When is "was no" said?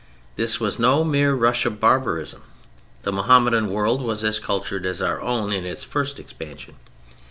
0.59-1.03